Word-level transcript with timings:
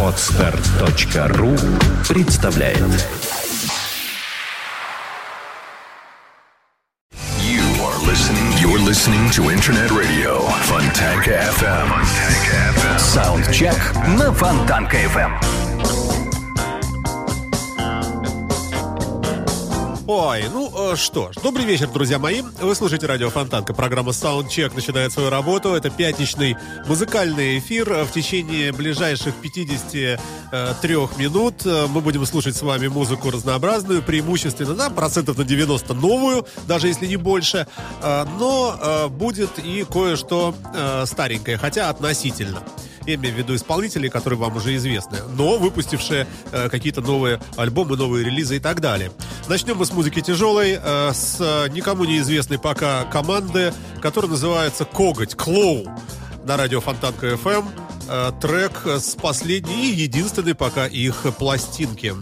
Отстар.ру 0.00 1.56
представляет 2.08 2.78
You 7.40 7.64
are 7.82 7.98
listening. 8.06 8.52
You're 8.60 8.78
listening 8.78 9.28
to 9.30 9.50
Internet 9.50 9.90
Radio 9.90 10.38
Fontanka 10.68 11.34
FM. 11.58 12.98
Саундчек 12.98 13.74
на 14.18 14.32
Фонтанка 14.32 14.96
FM. 14.96 15.73
Ой, 20.06 20.44
ну 20.52 20.92
э, 20.92 20.96
что 20.96 21.32
ж, 21.32 21.36
добрый 21.42 21.64
вечер, 21.64 21.88
друзья 21.88 22.18
мои. 22.18 22.42
Вы 22.60 22.74
слушаете 22.74 23.06
радио 23.06 23.30
Фонтанка. 23.30 23.72
Программа 23.72 24.10
Soundcheck 24.10 24.74
начинает 24.74 25.12
свою 25.12 25.30
работу. 25.30 25.70
Это 25.70 25.88
пятничный 25.88 26.58
музыкальный 26.86 27.58
эфир. 27.58 28.04
В 28.04 28.12
течение 28.12 28.70
ближайших 28.72 29.34
53 29.36 30.96
минут 31.16 31.64
э, 31.64 31.86
мы 31.88 32.02
будем 32.02 32.26
слушать 32.26 32.54
с 32.54 32.60
вами 32.60 32.88
музыку 32.88 33.30
разнообразную, 33.30 34.02
преимущественно, 34.02 34.74
да, 34.74 34.90
процентов 34.90 35.38
на 35.38 35.44
90 35.44 35.94
новую, 35.94 36.46
даже 36.68 36.88
если 36.88 37.06
не 37.06 37.16
больше. 37.16 37.66
Э, 38.02 38.26
Но 38.38 38.78
э, 38.78 39.08
будет 39.08 39.58
и 39.58 39.86
кое-что 39.90 40.54
э, 40.74 41.04
старенькое, 41.06 41.56
хотя 41.56 41.88
относительно. 41.88 42.62
Я 43.06 43.16
имею 43.16 43.34
в 43.34 43.38
виду 43.38 43.54
исполнителей, 43.54 44.08
которые 44.08 44.38
вам 44.38 44.56
уже 44.56 44.74
известны, 44.76 45.18
но 45.36 45.58
выпустившие 45.58 46.26
э, 46.52 46.68
какие-то 46.70 47.02
новые 47.02 47.40
альбомы, 47.56 47.96
новые 47.96 48.24
релизы 48.24 48.56
и 48.56 48.60
так 48.60 48.80
далее. 48.80 49.12
Начнем 49.46 49.76
мы 49.76 49.84
с 49.84 49.92
музыки 49.94 50.20
тяжелой, 50.20 50.78
э, 50.82 51.12
с 51.12 51.36
э, 51.40 51.68
никому 51.70 52.04
неизвестной 52.04 52.58
пока 52.58 53.04
команды, 53.04 53.72
которая 54.02 54.30
называется 54.30 54.84
«Коготь», 54.84 55.34
«Клоу» 55.34 55.86
на 56.44 56.56
радио 56.56 56.80
Фонтанка 56.80 57.28
FM. 57.28 57.64
Э, 58.08 58.32
трек 58.40 58.82
с 58.86 59.14
последней 59.14 59.90
и 59.90 59.94
единственной 59.94 60.54
пока 60.54 60.86
их 60.86 61.24
пластинки. 61.38 62.14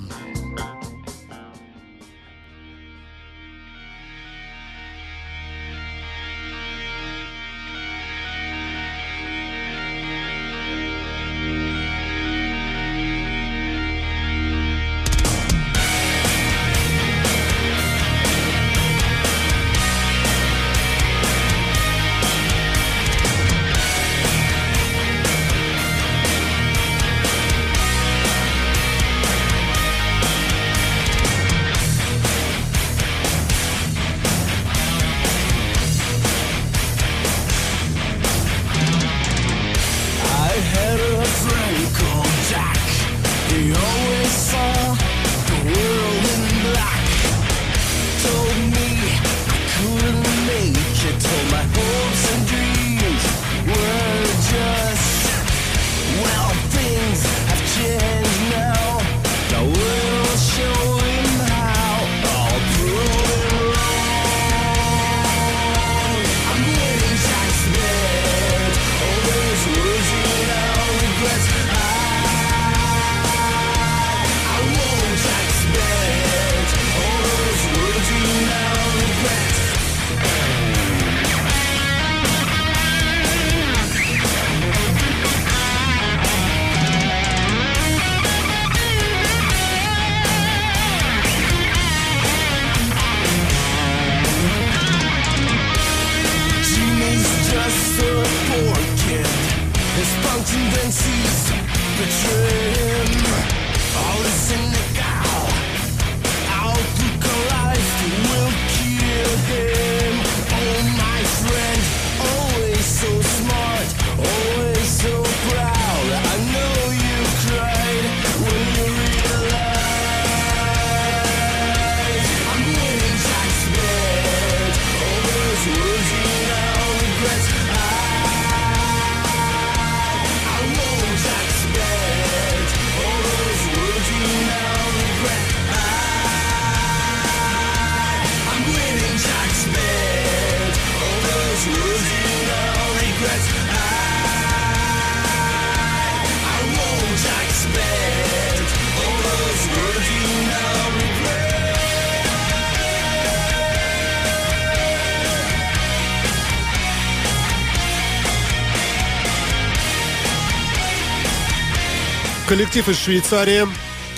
Коллектив 162.52 162.87
из 162.90 162.99
Швейцарии, 162.99 163.66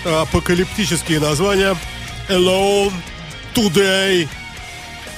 апокалиптические 0.04 1.20
названия 1.20 1.76
Alone, 2.28 2.92
Today, 3.54 4.28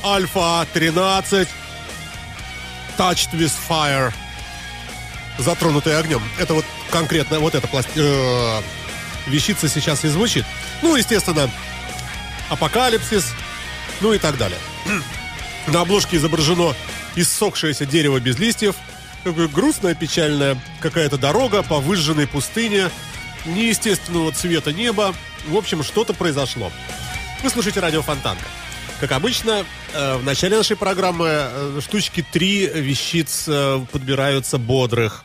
Alpha 0.03 0.67
13, 0.75 1.49
Touched 2.97 3.33
with 3.33 3.53
Fire, 3.69 4.13
затронутый 5.39 5.99
огнем. 5.99 6.23
Это 6.39 6.55
вот 6.55 6.65
конкретно 6.91 7.41
вот 7.41 7.55
эта 7.55 7.67
пласт... 7.69 7.89
э, 7.97 8.61
вещица 9.27 9.69
сейчас 9.69 10.05
и 10.05 10.09
звучит. 10.09 10.45
Ну, 10.83 10.97
естественно, 10.97 11.51
апокалипсис, 12.49 13.33
ну 14.01 14.13
и 14.13 14.19
так 14.19 14.39
далее. 14.39 14.59
На 15.67 15.83
обложке 15.83 16.17
изображено 16.17 16.75
иссохшееся 17.17 17.87
дерево 17.87 18.21
без 18.21 18.39
листьев, 18.39 18.77
грустная, 19.25 19.95
печальная 19.95 20.57
какая-то 20.81 21.19
дорога 21.19 21.63
по 21.63 21.79
выжженной 21.79 22.27
пустыне, 22.27 22.91
неестественного 23.45 24.33
цвета 24.33 24.73
неба. 24.73 25.15
В 25.49 25.57
общем, 25.57 25.83
что-то 25.83 26.13
произошло. 26.15 26.71
Вы 27.43 27.51
слушаете 27.51 27.81
радио 27.81 28.03
Фонтанка. 28.03 28.45
Как 29.01 29.13
обычно, 29.13 29.65
в 30.19 30.25
начале 30.25 30.57
нашей 30.57 30.77
программы 30.77 31.29
э, 31.31 31.81
штучки 31.81 32.25
три 32.33 32.67
вещиц 32.67 33.45
э, 33.49 33.81
подбираются 33.91 34.59
бодрых. 34.59 35.25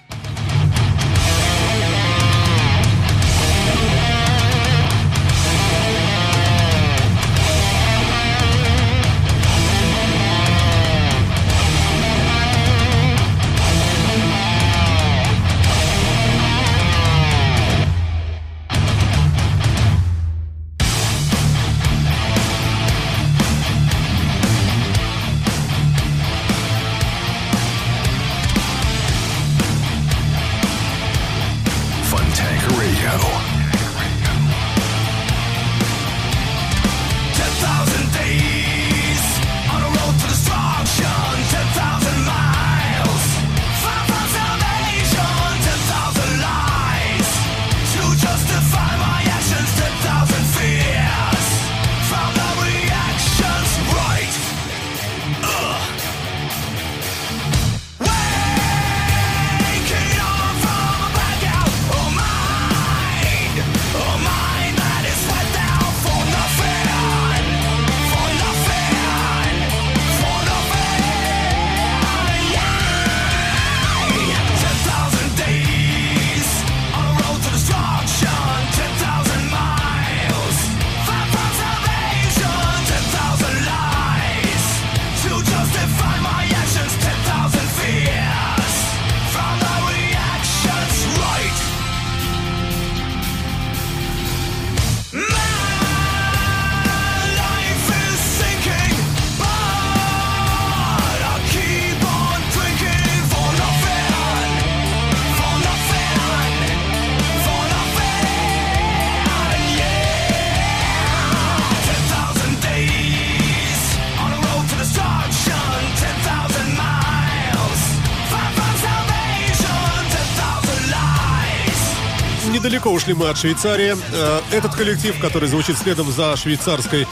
Ушли 123.01 123.13
мы 123.15 123.30
от 123.30 123.38
Швейцарии. 123.38 123.95
Э, 124.13 124.42
Этот 124.51 124.75
коллектив, 124.75 125.19
который 125.19 125.48
звучит 125.50 125.77
следом 125.77 126.12
за 126.12 126.36
швейцарской 126.38 127.07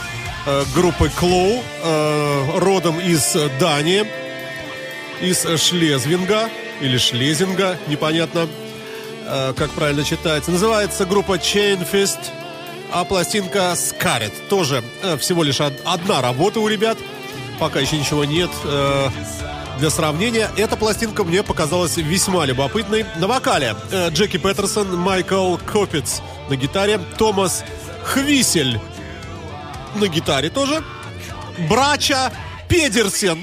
э, 0.46 0.64
группой 0.74 1.10
Клоу, 1.10 1.62
э, 1.82 2.58
родом 2.58 3.00
из 3.00 3.36
Дании, 3.58 4.06
из 5.20 5.42
Шлезвинга 5.60 6.48
или 6.80 6.96
Шлезинга, 6.96 7.76
непонятно, 7.88 8.48
как 9.56 9.70
правильно 9.72 10.02
читается. 10.04 10.50
Называется 10.50 11.04
группа 11.04 11.34
Chain 11.34 11.86
Fist, 11.90 12.18
а 12.92 13.04
пластинка 13.04 13.74
Scarlet. 13.76 14.32
Тоже 14.48 14.82
всего 15.18 15.42
лишь 15.42 15.60
од- 15.60 15.78
одна 15.84 16.22
работа 16.22 16.60
у 16.60 16.68
ребят. 16.68 16.96
Пока 17.58 17.80
еще 17.80 17.98
ничего 17.98 18.24
нет. 18.24 18.50
Для 19.80 19.90
сравнения, 19.90 20.50
эта 20.58 20.76
пластинка 20.76 21.24
мне 21.24 21.42
показалась 21.42 21.96
весьма 21.96 22.44
любопытной. 22.44 23.06
На 23.16 23.26
вокале 23.26 23.74
э, 23.90 24.10
Джеки 24.10 24.36
Петерсон, 24.36 24.94
Майкл 24.96 25.56
Копец 25.56 26.20
на 26.50 26.56
гитаре, 26.56 27.00
Томас 27.16 27.64
Хвисель 28.04 28.78
на 29.94 30.06
гитаре 30.06 30.50
тоже, 30.50 30.84
Брача 31.68 32.30
Педерсен, 32.68 33.42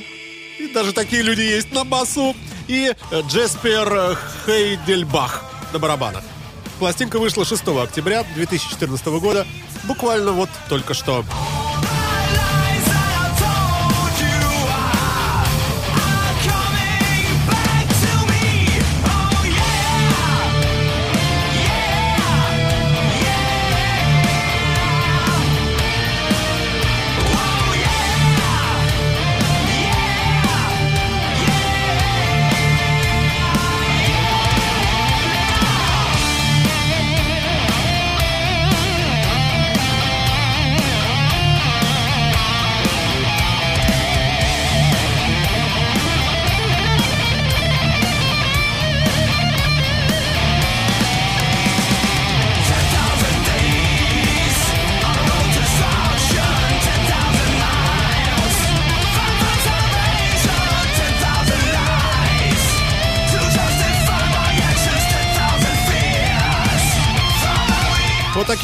и 0.59 0.67
даже 0.67 0.93
такие 0.93 1.23
люди 1.23 1.41
есть 1.41 1.71
на 1.71 1.83
басу, 1.83 2.35
и 2.67 2.93
э, 3.11 3.21
Джеспер 3.27 4.17
Хейдельбах 4.45 5.43
на 5.73 5.79
барабанах. 5.79 6.23
Пластинка 6.77 7.17
вышла 7.17 7.45
6 7.45 7.67
октября 7.67 8.23
2014 8.35 9.07
года, 9.07 9.47
буквально 9.85 10.31
вот 10.31 10.49
только 10.69 10.93
что. 10.93 11.25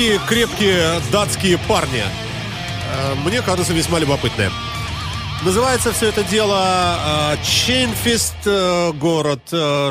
Такие 0.03 0.19
крепкие 0.27 1.01
датские 1.13 1.57
парни. 1.57 2.03
Э, 2.03 3.15
Мне 3.23 3.41
кажется, 3.41 3.71
весьма 3.71 3.99
любопытные. 3.99 4.51
Называется 5.45 5.93
все 5.93 6.09
это 6.09 6.23
дело 6.25 6.97
э, 7.31 7.37
Chainfist, 7.41 8.35
э, 8.45 8.91
город 8.95 9.41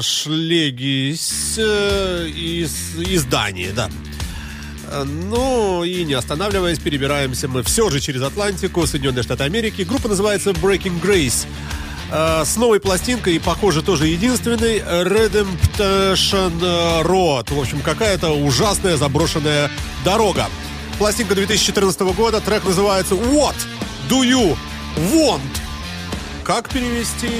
Шлегис 0.02 1.56
из, 1.58 2.98
из 2.98 3.24
Дании, 3.24 3.70
да. 3.74 3.88
Ну 5.06 5.82
и 5.82 6.04
не 6.04 6.12
останавливаясь, 6.12 6.78
перебираемся 6.78 7.48
мы 7.48 7.62
все 7.62 7.88
же 7.88 7.98
через 7.98 8.20
Атлантику, 8.20 8.86
Соединенные 8.86 9.22
Штаты 9.22 9.44
Америки. 9.44 9.80
Группа 9.80 10.08
называется 10.08 10.50
Breaking 10.50 11.00
Grace. 11.00 11.46
Э, 12.12 12.44
С 12.44 12.56
новой 12.56 12.78
пластинкой, 12.78 13.36
и, 13.36 13.38
похоже, 13.38 13.82
тоже 13.82 14.06
единственной, 14.06 14.80
Redemption 14.80 16.60
Road. 17.02 17.54
В 17.54 17.58
общем, 17.58 17.80
какая-то 17.80 18.30
ужасная 18.30 18.96
заброшенная 18.96 19.70
дорога. 20.04 20.46
Пластинка 20.98 21.34
2014 21.34 22.00
года, 22.14 22.40
трек 22.40 22.64
называется 22.64 23.14
What 23.14 23.56
Do 24.10 24.20
You 24.22 24.56
Want? 24.96 25.40
Как 26.44 26.68
перевести? 26.68 27.30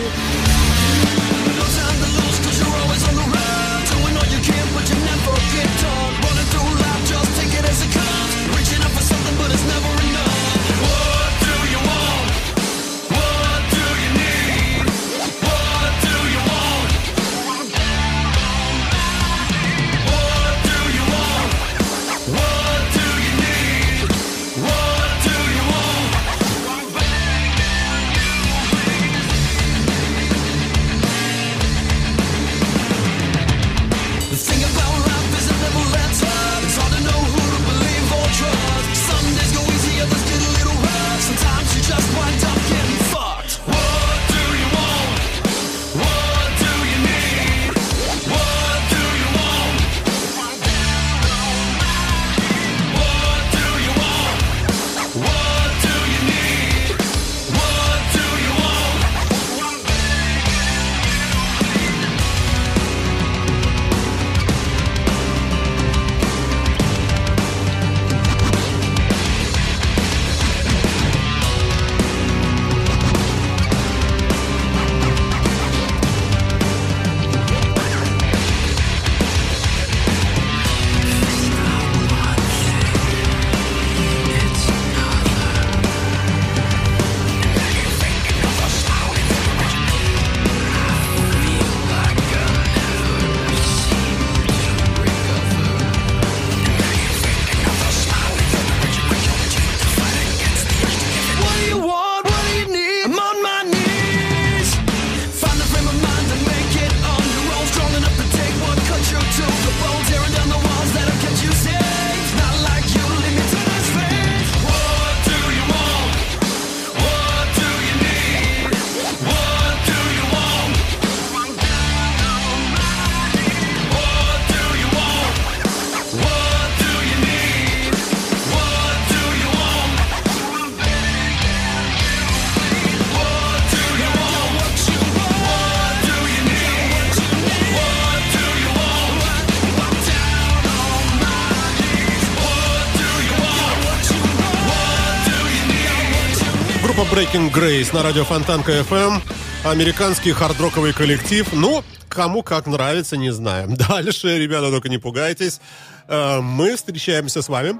Breaking 147.22 147.52
Grace 147.52 147.94
на 147.94 148.02
радио 148.02 148.24
Фонтанка 148.24 148.72
FM. 148.80 149.22
Американский 149.64 150.32
хардроковый 150.32 150.92
коллектив. 150.92 151.46
Ну, 151.52 151.84
кому 152.08 152.42
как 152.42 152.66
нравится, 152.66 153.16
не 153.16 153.30
знаю. 153.32 153.68
Дальше, 153.88 154.38
ребята, 154.38 154.72
только 154.72 154.88
не 154.88 154.98
пугайтесь. 154.98 155.60
Э, 156.08 156.40
Мы 156.40 156.74
встречаемся 156.74 157.40
с 157.40 157.48
вами 157.48 157.76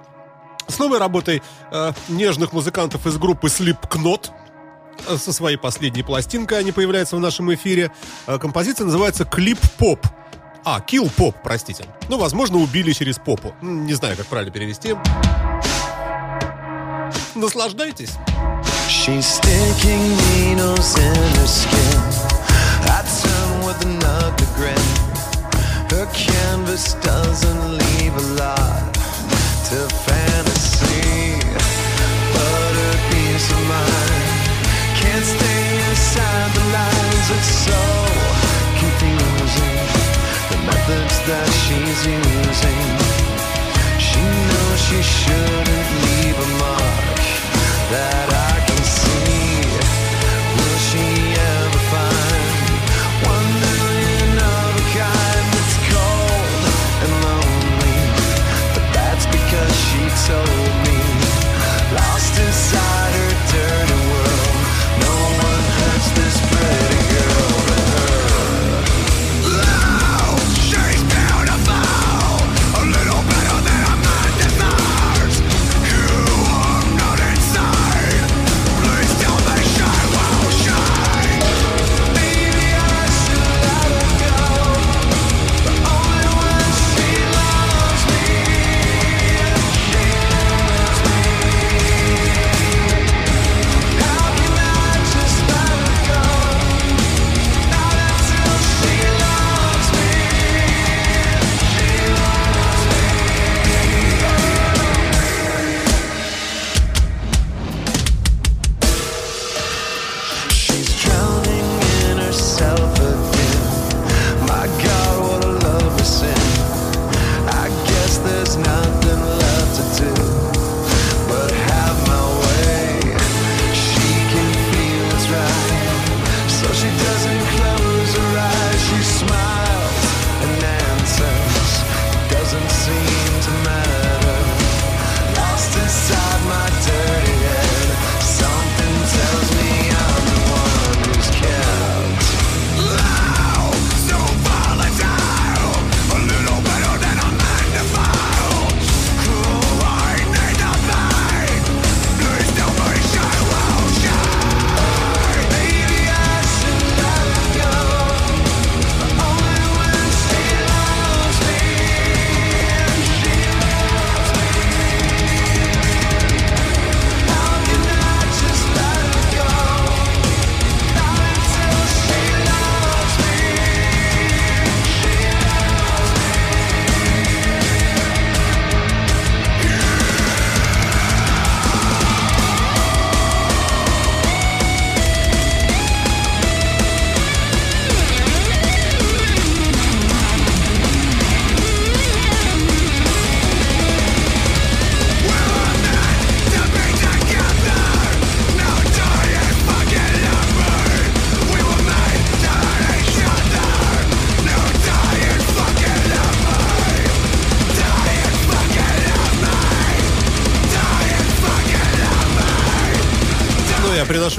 с 0.69 0.79
новой 0.79 1.01
работой 1.01 1.43
э, 1.73 1.93
нежных 2.09 2.53
музыкантов 2.53 3.05
из 3.09 3.19
группы 3.19 3.49
Slipknot. 3.49 4.31
Э, 5.09 5.17
Со 5.17 5.33
своей 5.33 5.57
последней 5.57 6.05
пластинкой 6.05 6.61
они 6.61 6.71
появляются 6.71 7.17
в 7.17 7.21
нашем 7.21 7.53
эфире. 7.53 7.91
Композиция 8.27 8.85
называется 8.85 9.25
«Клип 9.25 9.59
Поп». 9.77 10.07
А, 10.65 10.79
Pop, 10.79 11.35
простите. 11.43 11.85
Ну, 12.09 12.17
возможно, 12.17 12.59
убили 12.59 12.93
через 12.93 13.19
попу. 13.19 13.53
Не 13.61 13.95
знаю, 13.95 14.17
как 14.17 14.27
правильно 14.27 14.53
перевести. 14.53 14.95
Наслаждайтесь. 17.35 18.13
She's 19.05 19.27
sticking 19.27 20.15
needles 20.31 20.97
in 20.97 21.17
her 21.35 21.47
skin. 21.49 22.03
I 22.87 23.03
turn 23.03 23.67
with 23.67 23.83
an 23.85 23.99
ugly 24.01 24.47
grin. 24.55 24.79
Her 25.91 26.07
canvas 26.15 26.95
doesn't 27.03 27.79
leave 27.83 28.15
a 28.15 28.27
lot 28.39 28.95
to 28.95 29.91
fantasy. 30.07 31.35
But 32.31 32.71
her 32.79 32.97
peace 33.11 33.51
of 33.51 33.63
mind 33.67 34.23
can't 35.03 35.27
stay 35.27 35.67
inside 35.91 36.51
the 36.55 36.67
lines. 36.71 37.27
It's 37.35 37.53
so 37.67 37.83
confusing. 38.79 39.79
The 40.47 40.59
methods 40.63 41.19
that 41.27 41.51
she's 41.67 42.07
using. 42.07 42.81
She 43.99 44.23
knows 44.47 44.79
she 44.87 45.03
shouldn't 45.03 45.91
leave 46.07 46.39
a 46.39 46.49
mark 46.63 47.19
that 47.91 48.29
I 48.31 48.62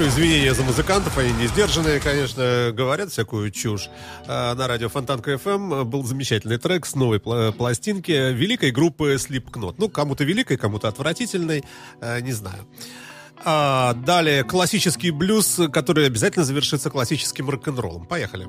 Я 0.04 0.10
приношу 0.10 0.20
извинения 0.20 0.52
за 0.54 0.62
музыкантов, 0.62 1.16
они 1.16 1.32
не 1.32 1.46
сдержанные, 1.46 1.98
конечно, 1.98 2.70
говорят 2.72 3.10
всякую 3.10 3.50
чушь. 3.50 3.88
А, 4.26 4.54
На 4.54 4.68
радио 4.68 4.88
Фонтанка 4.88 5.32
FM 5.32 5.84
был 5.84 6.04
замечательный 6.04 6.58
трек 6.58 6.84
с 6.84 6.94
новой 6.94 7.18
пла- 7.18 7.52
пластинки 7.52 8.12
великой 8.12 8.70
группы 8.70 9.14
Slipknot. 9.14 9.76
Ну, 9.78 9.88
кому-то 9.88 10.24
великой, 10.24 10.56
кому-то 10.58 10.88
отвратительной, 10.88 11.64
э, 12.00 12.20
не 12.20 12.32
знаю. 12.32 12.66
А, 13.44 13.94
далее 13.94 14.44
классический 14.44 15.10
блюз, 15.10 15.58
который 15.72 16.06
обязательно 16.06 16.44
завершится 16.44 16.90
классическим 16.90 17.48
рок-н-роллом. 17.48 18.06
Поехали. 18.06 18.46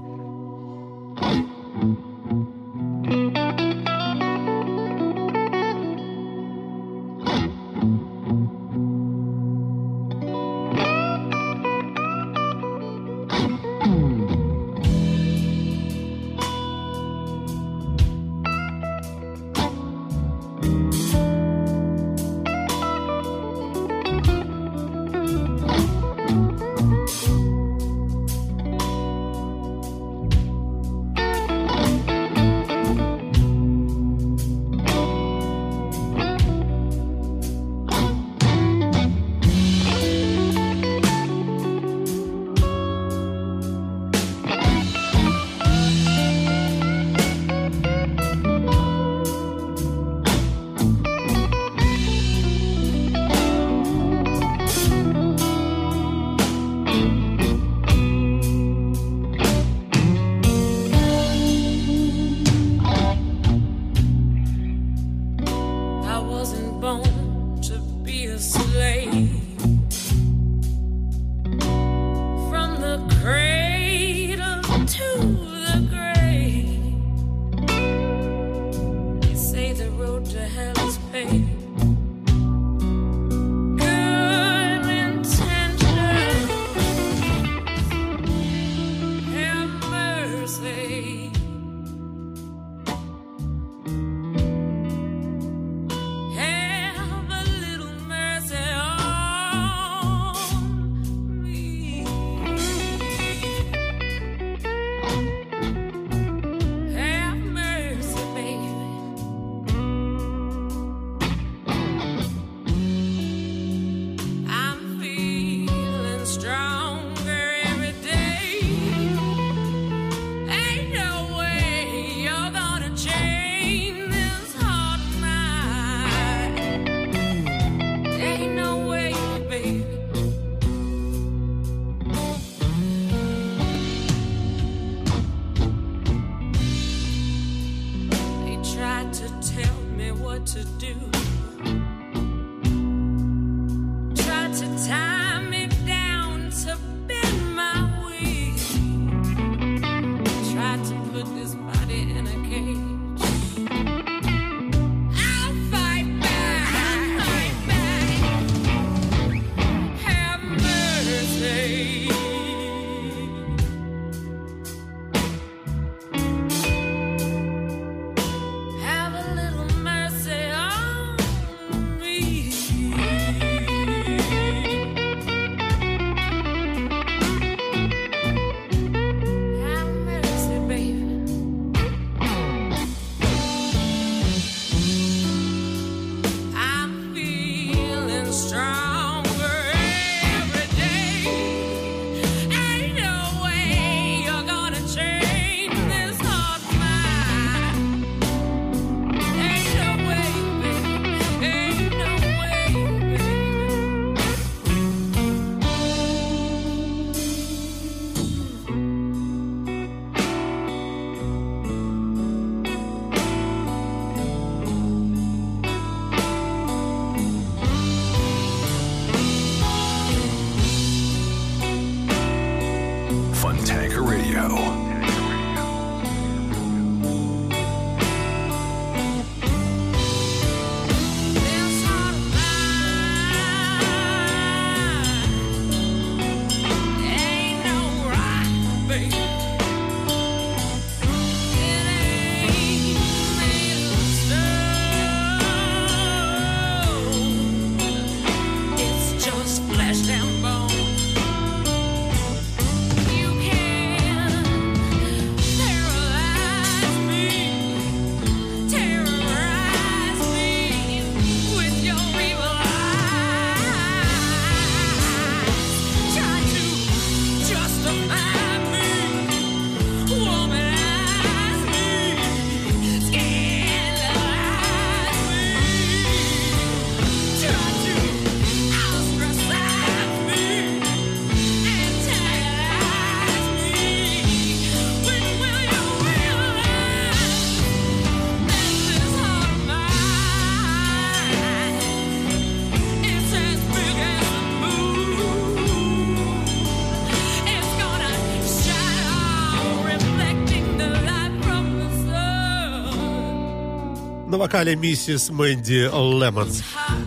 вокале 304.45 304.75
миссис 304.75 305.31
Мэнди 305.31 305.89
Лемонс. 305.91 306.61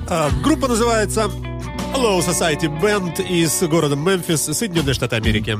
А, 0.09 0.29
группа 0.43 0.67
называется 0.67 1.31
Low 1.95 2.19
Society 2.19 2.69
Band 2.81 3.25
из 3.25 3.63
города 3.63 3.95
Мемфис, 3.95 4.43
Соединенные 4.43 4.93
Штаты 4.93 5.15
Америки. 5.15 5.57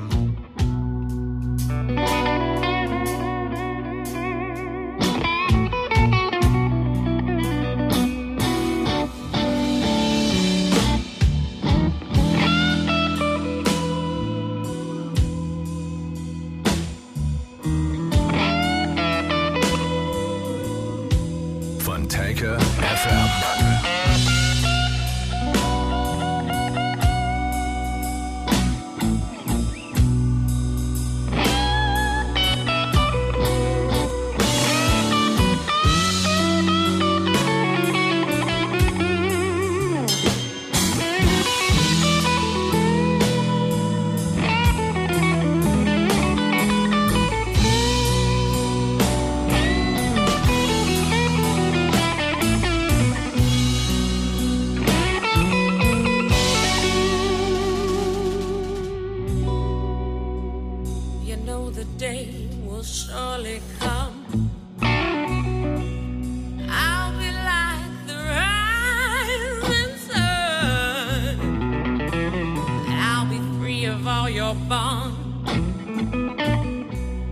gone. 74.79 75.13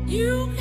You 0.07 0.56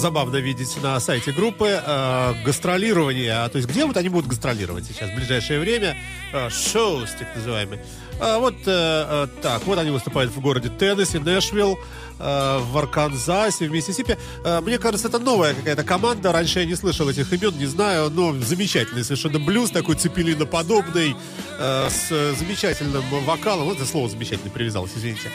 забавно 0.00 0.36
видеть 0.36 0.76
на 0.82 0.98
сайте 0.98 1.30
группы. 1.30 1.80
Э, 1.86 2.34
гастролирование. 2.44 3.32
А 3.34 3.48
то 3.48 3.58
есть 3.58 3.68
где 3.68 3.84
вот 3.84 3.96
они 3.96 4.08
будут 4.08 4.28
гастролировать 4.28 4.84
сейчас 4.86 5.10
в 5.10 5.14
ближайшее 5.14 5.60
время? 5.60 5.96
Э, 6.32 6.48
шоу, 6.50 7.02
так 7.18 7.36
называемый. 7.36 7.78
А 8.20 8.38
вот 8.38 8.54
э, 8.54 8.60
э, 8.66 9.26
так, 9.40 9.64
вот 9.66 9.78
они 9.78 9.90
выступают 9.90 10.30
в 10.30 10.40
городе 10.40 10.68
Теннесси, 10.68 11.18
Нэшвилл, 11.18 11.78
э, 12.18 12.58
в 12.58 12.78
Арканзасе, 12.78 13.66
в 13.66 13.70
Миссисипи. 13.70 14.18
Э, 14.44 14.60
мне 14.60 14.78
кажется, 14.78 15.08
это 15.08 15.18
новая 15.18 15.54
какая-то 15.54 15.84
команда. 15.84 16.32
Раньше 16.32 16.60
я 16.60 16.66
не 16.66 16.74
слышал 16.74 17.08
этих 17.08 17.32
имен, 17.32 17.56
не 17.56 17.66
знаю, 17.66 18.10
но 18.10 18.34
замечательный 18.40 19.04
совершенно 19.04 19.38
блюз, 19.38 19.70
такой 19.70 19.96
цепелиноподобный, 19.96 21.16
э, 21.58 21.88
с 21.88 22.10
э, 22.10 22.34
замечательным 22.38 23.02
вокалом. 23.24 23.66
Вот 23.66 23.76
это 23.76 23.86
слово 23.86 24.08
замечательно 24.08 24.50
привязалось, 24.50 24.92
извините. 24.96 25.30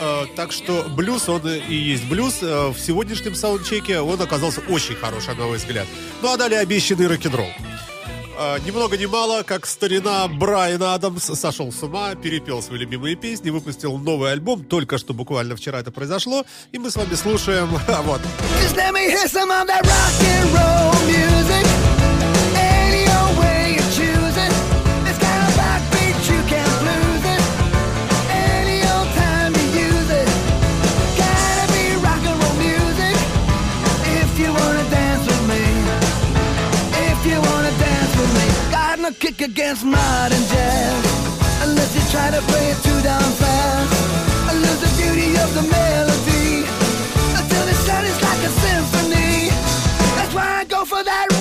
Э, 0.00 0.26
так 0.34 0.52
что 0.52 0.84
блюз, 0.88 1.28
он 1.28 1.46
и 1.48 1.74
есть 1.74 2.04
блюз. 2.04 2.38
Э, 2.42 2.68
в 2.68 2.78
сегодняшнем 2.78 3.34
саундчеке 3.34 4.00
он 4.00 4.20
оказался 4.20 4.60
очень 4.68 4.94
хороший 4.94 5.34
на 5.34 5.46
мой 5.46 5.58
взгляд. 5.58 5.86
Ну 6.22 6.32
а 6.32 6.36
далее 6.36 6.60
обещанный 6.60 7.06
рок-н-ролл. 7.06 7.48
Э, 8.38 8.58
ни 8.64 8.70
много 8.70 8.98
ни 8.98 9.06
мало, 9.06 9.42
как 9.42 9.64
старина 9.64 10.28
Брайан 10.28 10.82
Адамс 10.82 11.24
сошел 11.24 11.72
с 11.72 11.82
ума, 11.82 12.14
перепел 12.14 12.62
свои 12.62 12.78
любимые 12.78 13.16
песни, 13.16 13.50
выпустил 13.50 13.96
новый 13.96 14.32
альбом, 14.32 14.64
только 14.64 14.98
что 14.98 15.14
буквально 15.14 15.56
вчера 15.56 15.80
это 15.80 15.90
произошло, 15.90 16.44
и 16.72 16.78
мы 16.78 16.90
с 16.90 16.96
вами 16.96 17.14
слушаем, 17.14 17.68
вот. 18.04 18.20
Just 18.62 18.76
let 18.76 18.92
me 18.92 19.08
hear 19.08 19.26
some 19.26 19.50
of 19.50 19.66
that 19.66 19.82
rock 19.86 20.12
and 20.20 20.52
roll 20.52 21.06
music. 21.06 21.75
Kick 39.18 39.40
against 39.40 39.84
modern 39.84 40.42
jazz. 40.52 41.04
Unless 41.64 41.94
you 41.96 42.02
try 42.10 42.30
to 42.30 42.40
play 42.50 42.66
it 42.70 42.78
too 42.82 43.00
down 43.02 43.30
fast. 43.40 43.92
I 44.48 44.52
lose 44.54 44.80
the 44.80 44.92
beauty 45.00 45.30
of 45.44 45.54
the 45.54 45.62
melody. 45.62 46.64
Until 47.38 47.64
the 47.66 47.74
sound 47.86 48.06
is 48.06 48.20
like 48.22 48.42
a 48.50 48.52
symphony. 48.64 49.48
That's 50.16 50.34
why 50.34 50.60
I 50.60 50.64
go 50.64 50.84
for 50.84 51.02
that 51.02 51.35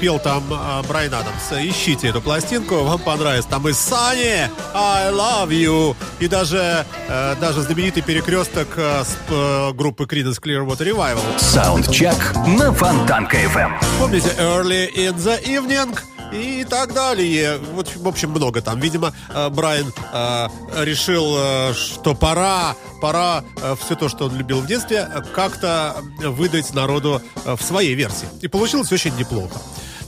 перепел 0.00 0.18
там 0.18 0.44
а, 0.50 0.82
Брайан 0.82 1.12
Адамс. 1.12 1.52
Ищите 1.52 2.08
эту 2.08 2.22
пластинку, 2.22 2.76
вам 2.84 2.98
понравится. 3.00 3.50
Там 3.50 3.68
и 3.68 3.72
Sunny, 3.72 4.48
I 4.74 5.12
love 5.12 5.50
you, 5.50 5.94
и 6.20 6.26
даже, 6.26 6.86
э, 7.08 7.36
даже 7.38 7.60
знаменитый 7.60 8.02
перекресток 8.02 8.68
э, 8.76 9.04
с 9.04 9.18
э, 9.28 9.72
группы 9.74 10.04
Creedence 10.04 10.40
Clearwater 10.40 10.90
Revival. 10.90 11.20
Саундчек 11.38 12.14
на 12.46 12.72
Фонтанка 12.72 13.36
FM. 13.36 13.72
Помните, 13.98 14.30
Early 14.38 14.88
in 14.94 15.16
the 15.16 15.44
Evening 15.44 15.98
и 16.32 16.64
так 16.64 16.94
далее. 16.94 17.58
Вот, 17.74 17.94
в 17.94 18.08
общем, 18.08 18.30
много 18.30 18.62
там. 18.62 18.80
Видимо, 18.80 19.12
э, 19.28 19.50
Брайан 19.50 19.92
э, 20.12 20.48
решил, 20.82 21.34
э, 21.36 21.74
что 21.74 22.14
пора, 22.14 22.74
пора 23.02 23.44
все 23.84 23.96
то, 23.96 24.08
что 24.08 24.26
он 24.26 24.36
любил 24.36 24.60
в 24.60 24.66
детстве, 24.66 25.06
э, 25.12 25.20
как-то 25.34 25.96
выдать 26.20 26.72
народу 26.72 27.20
э, 27.44 27.54
в 27.54 27.62
своей 27.62 27.94
версии. 27.94 28.28
И 28.40 28.48
получилось 28.48 28.90
очень 28.92 29.14
неплохо. 29.16 29.60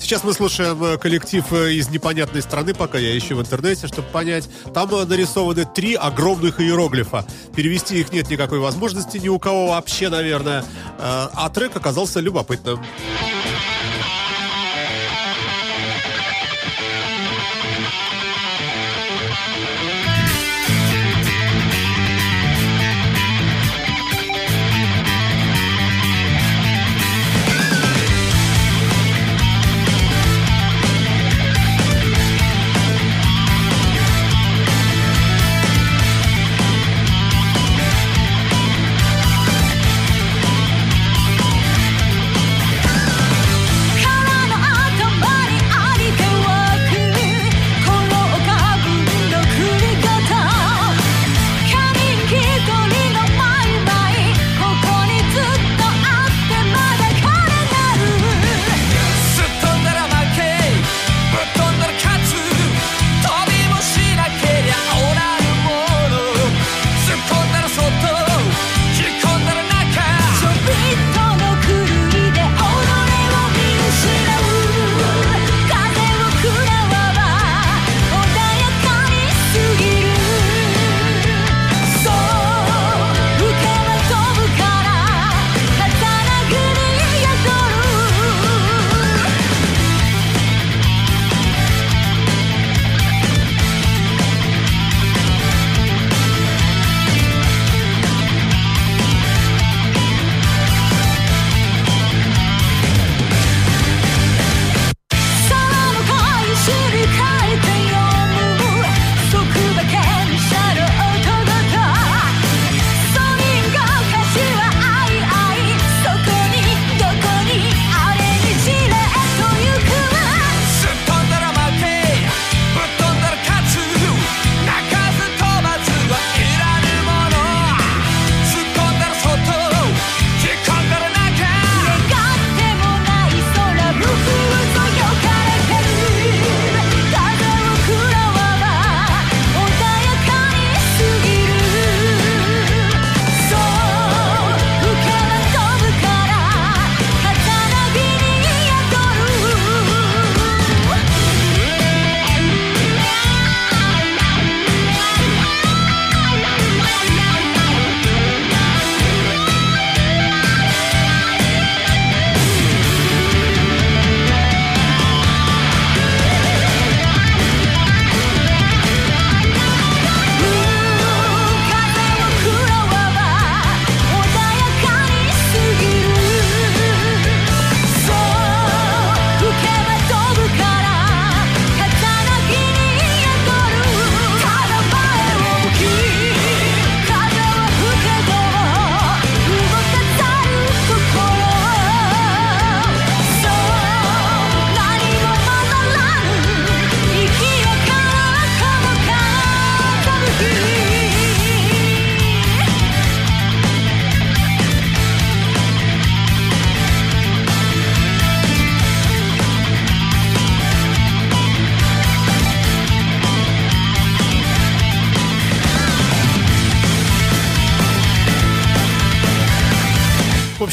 Сейчас 0.03 0.25
мы 0.25 0.33
слушаем 0.33 0.83
э, 0.83 0.99
коллектив 0.99 1.45
э, 1.53 1.75
из 1.75 1.89
непонятной 1.89 2.43
страны, 2.43 2.75
пока 2.75 2.99
я 2.99 3.17
ищу 3.17 3.37
в 3.37 3.41
интернете, 3.41 3.87
чтобы 3.87 4.09
понять. 4.09 4.49
Там 4.75 4.93
э, 4.93 5.05
нарисованы 5.05 5.65
три 5.65 5.95
огромных 5.95 6.61
иероглифа. 6.61 7.25
Перевести 7.55 8.01
их 8.01 8.13
нет 8.13 8.29
никакой 8.29 8.59
возможности 8.59 9.19
ни 9.19 9.29
у 9.29 9.39
кого 9.39 9.69
вообще, 9.69 10.09
наверное. 10.09 10.65
А 10.99 11.49
трек 11.51 11.77
оказался 11.77 12.19
любопытным. 12.19 12.85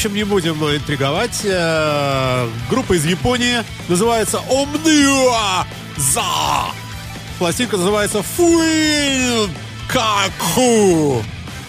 Общем, 0.00 0.14
не 0.14 0.24
будем 0.24 0.54
интриговать. 0.64 1.42
Э, 1.44 2.48
Группа 2.70 2.94
из 2.94 3.04
Японии 3.04 3.62
называется 3.86 4.40
Omnia 4.48 5.66
За. 5.98 6.24
Пластинка 7.38 7.76
называется 7.76 8.22
Фуин. 8.22 9.50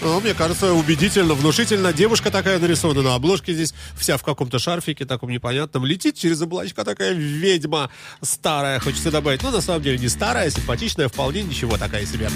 Ну, 0.01 0.21
мне 0.21 0.33
кажется, 0.33 0.71
убедительно, 0.71 1.33
внушительно. 1.33 1.91
Девушка 1.91 2.31
такая 2.31 2.57
нарисована 2.57 3.01
на 3.01 3.15
обложке 3.15 3.53
здесь, 3.53 3.73
вся 3.97 4.15
в 4.15 4.23
каком-то 4.23 4.59
шарфике 4.59 5.03
таком 5.03 5.29
непонятном. 5.29 5.85
Летит 5.85 6.15
через 6.15 6.41
облачка 6.41 6.85
такая 6.85 7.11
ведьма 7.11 7.89
старая, 8.21 8.79
хочется 8.79 9.11
добавить. 9.11 9.43
Ну, 9.43 9.51
на 9.51 9.59
самом 9.59 9.81
деле, 9.81 9.97
не 9.97 10.07
старая, 10.07 10.49
симпатичная, 10.49 11.09
вполне 11.09 11.43
ничего 11.43 11.75
такая 11.75 12.05
себе. 12.05 12.29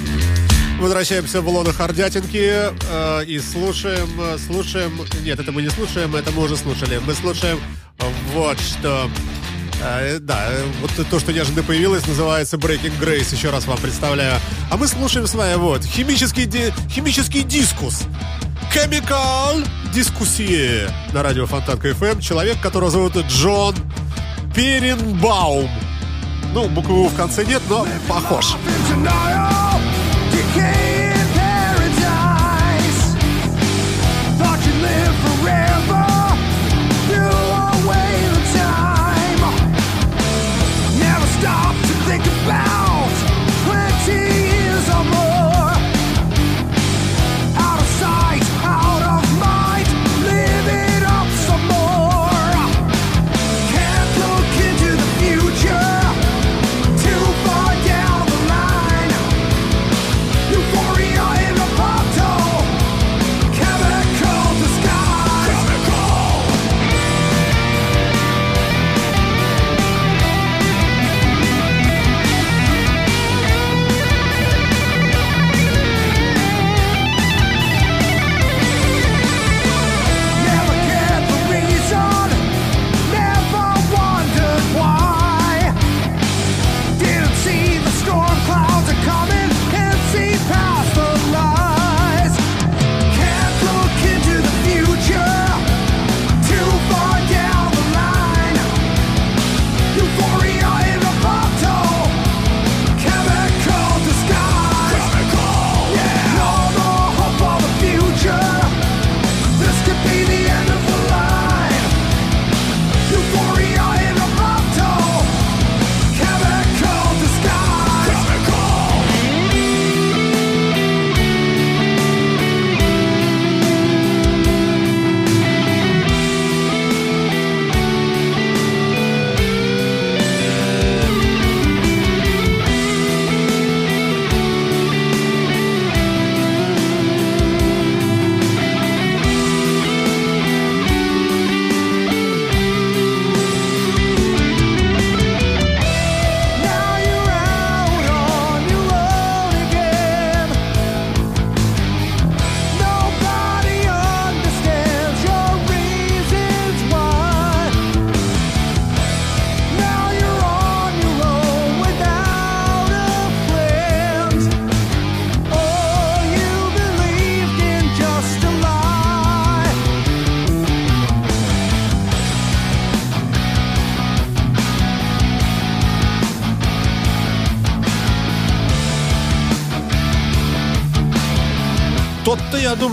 Возвращаемся 0.80 1.42
в 1.42 1.48
лоно 1.48 1.74
Хардятинки 1.74 2.72
э, 2.90 3.26
и 3.26 3.40
слушаем, 3.40 4.10
слушаем... 4.46 5.00
Нет, 5.24 5.40
это 5.40 5.52
мы 5.52 5.62
не 5.62 5.70
слушаем, 5.70 6.16
это 6.16 6.32
мы 6.32 6.44
уже 6.44 6.58
слушали. 6.58 7.00
Мы 7.06 7.14
слушаем 7.14 7.60
вот 8.34 8.60
что... 8.60 9.10
Э, 9.82 10.20
да, 10.20 10.50
вот 10.82 10.92
то, 11.10 11.20
что 11.20 11.32
неожиданно 11.34 11.64
появилось, 11.64 12.06
называется 12.08 12.58
Breaking 12.58 13.00
Grace. 13.00 13.34
Еще 13.34 13.50
раз 13.50 13.66
вам 13.66 13.78
представляю. 13.78 14.40
А 14.70 14.78
мы 14.78 14.88
слушаем 14.88 15.28
с 15.28 15.34
вами 15.34 15.56
вот 15.56 15.84
химический, 15.84 16.46
ди, 16.46 16.74
химический 16.90 17.44
дискус. 17.44 18.04
Chemical 18.74 19.66
Дискуссии 19.94 20.90
на 21.14 21.24
радио 21.24 21.46
Фонтанка 21.46 21.90
FM. 21.90 22.22
Человек, 22.22 22.60
которого 22.60 22.92
зовут 22.92 23.16
Джон 23.28 23.76
Перенбаум. 24.54 25.70
Ну, 26.54 26.68
буквы 26.70 27.08
в 27.08 27.16
конце 27.16 27.46
нет, 27.46 27.62
но 27.70 27.88
похож. 28.08 28.56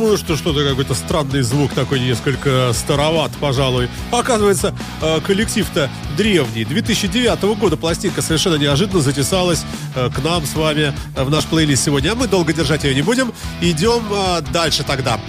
Думаю, 0.02 0.18
что 0.18 0.36
что-то 0.36 0.68
какой-то 0.68 0.94
странный 0.94 1.42
звук 1.42 1.74
такой 1.74 2.00
несколько 2.00 2.72
староват, 2.72 3.30
пожалуй. 3.40 3.88
Оказывается, 4.10 4.74
э, 5.00 5.20
коллектив-то 5.24 5.88
древний. 6.16 6.64
2009 6.64 7.54
года 7.54 7.76
пластинка 7.76 8.20
совершенно 8.20 8.56
неожиданно 8.56 9.00
затесалась 9.00 9.64
э, 9.94 10.10
к 10.10 10.18
нам 10.24 10.44
с 10.44 10.56
вами 10.56 10.92
в 11.14 11.30
наш 11.30 11.44
плейлист 11.44 11.84
сегодня. 11.84 12.10
А 12.12 12.14
мы 12.16 12.26
долго 12.26 12.52
держать 12.52 12.82
ее 12.82 12.96
не 12.96 13.02
будем. 13.02 13.32
Идем 13.60 14.02
э, 14.10 14.40
дальше 14.52 14.82
тогда. 14.82 15.20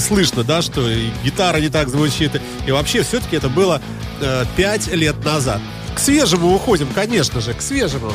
Слышно, 0.00 0.44
да, 0.44 0.60
что 0.60 0.86
гитара 1.24 1.56
не 1.56 1.70
так 1.70 1.88
звучит. 1.88 2.38
И 2.66 2.72
вообще, 2.72 3.04
все-таки 3.04 3.36
это 3.36 3.48
было 3.48 3.80
5 4.56 4.88
лет 4.88 5.24
назад. 5.24 5.62
К 5.94 5.98
свежему 5.98 6.54
уходим, 6.54 6.88
конечно 6.94 7.40
же, 7.40 7.54
к 7.54 7.62
свежему. 7.62 8.12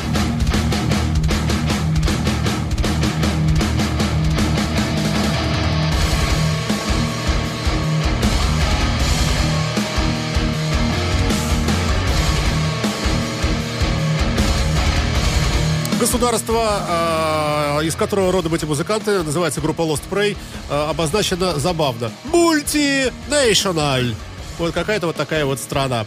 Государство, 16.00 17.78
э, 17.78 17.84
из 17.84 17.94
которого 17.94 18.32
родом 18.32 18.54
эти 18.54 18.64
музыканты, 18.64 19.22
называется 19.22 19.60
группа 19.60 19.82
Lost 19.82 20.02
Prey, 20.10 20.34
э, 20.70 20.86
обозначено 20.88 21.58
забавно. 21.58 22.10
Мультинациональ. 22.24 24.14
Вот 24.58 24.72
какая-то 24.72 25.08
вот 25.08 25.16
такая 25.16 25.44
вот 25.44 25.60
страна. 25.60 26.06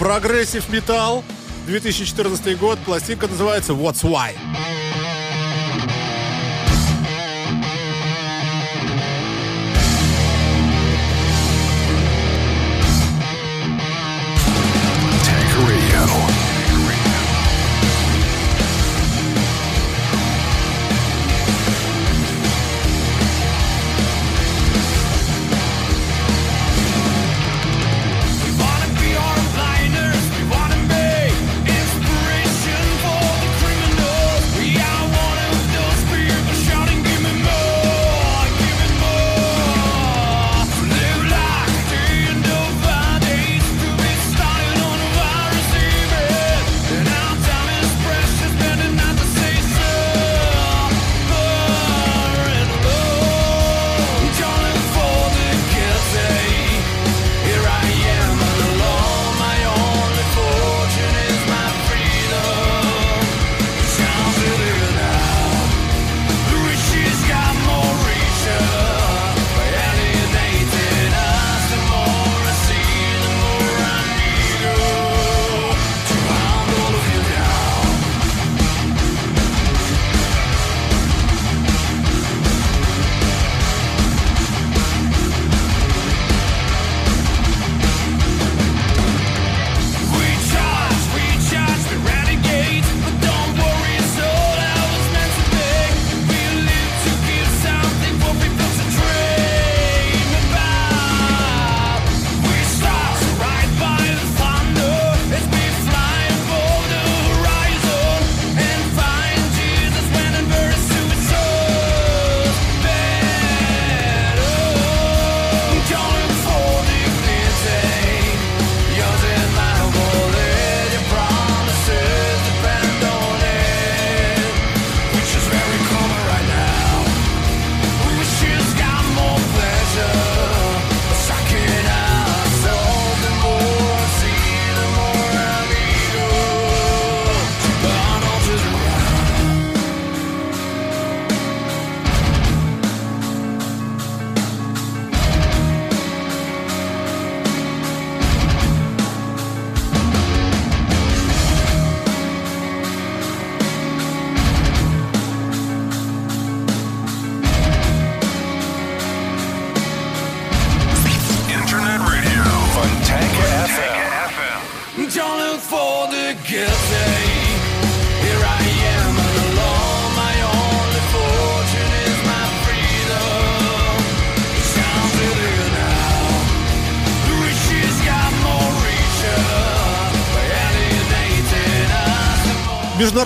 Прогрессив 0.00 0.68
металл, 0.70 1.22
2014 1.68 2.58
год, 2.58 2.80
пластинка 2.80 3.28
называется 3.28 3.74
What's 3.74 4.02
Why. 4.02 4.34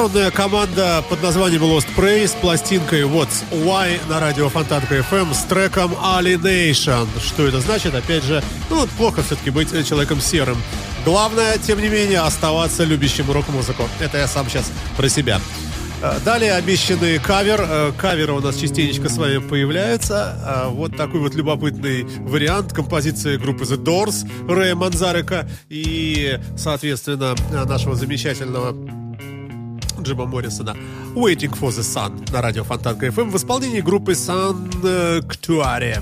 Международная 0.01 0.31
команда 0.31 1.05
под 1.11 1.23
названием 1.23 1.63
Lost 1.63 1.87
Prey 1.95 2.27
с 2.27 2.31
пластинкой 2.31 3.03
What's 3.03 3.45
Why 3.51 4.01
на 4.09 4.19
радио 4.19 4.49
Фонтанка 4.49 4.97
FM 4.97 5.35
с 5.35 5.43
треком 5.43 5.93
Alienation. 5.93 7.07
Что 7.23 7.47
это 7.47 7.61
значит? 7.61 7.95
Опять 7.95 8.25
же, 8.25 8.43
ну 8.71 8.77
вот 8.77 8.89
плохо 8.89 9.23
все-таки 9.23 9.51
быть 9.51 9.69
человеком 9.87 10.23
серым. 10.23 10.57
Главное, 11.05 11.59
тем 11.59 11.83
не 11.83 11.91
менее, 11.91 12.21
оставаться 12.21 12.85
любящим 12.85 13.31
рок-музыку. 13.31 13.83
Это 14.01 14.17
я 14.17 14.27
сам 14.27 14.49
сейчас 14.49 14.73
про 14.97 15.07
себя. 15.11 15.39
Э, 16.03 16.19
Далее 16.25 16.55
обещанный 16.55 17.19
кавер. 17.19 17.61
Э, 17.63 17.93
Каверы 17.99 18.33
у 18.33 18.41
нас 18.41 18.57
частенечко 18.57 19.11
с 19.11 19.19
вами 19.19 19.37
появляются. 19.37 20.35
Э, 20.65 20.69
Вот 20.71 20.97
такой 20.97 21.21
вот 21.21 21.35
любопытный 21.35 22.05
вариант 22.21 22.73
композиции 22.73 23.37
группы 23.37 23.65
The 23.65 23.77
Doors 23.77 24.27
Рэя 24.51 24.75
Манзарека 24.75 25.47
и, 25.69 26.41
соответственно, 26.57 27.35
нашего 27.67 27.97
замечательного 27.97 28.75
Джима 30.03 30.27
Моррисона 30.27 30.75
Waiting 31.15 31.53
for 31.53 31.71
the 31.71 31.83
Sun 31.83 32.33
на 32.33 32.43
радио 32.43 32.65
Фонтанка 32.65 33.07
FM 33.07 33.31
в 33.31 33.37
исполнении 33.37 33.81
группы 33.81 34.13
Sanctuary. 34.13 35.99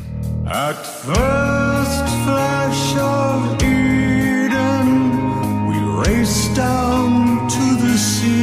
At 0.46 0.76
first 1.05 2.07
flash 2.24 2.96
of 2.96 3.62
Eden, 3.62 4.88
we 5.68 5.76
race 6.05 6.49
down 6.55 7.46
to 7.49 7.64
the 7.82 7.96
sea. 7.99 8.38